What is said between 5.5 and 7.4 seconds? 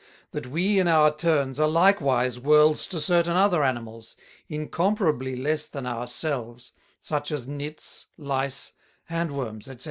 than our selves, such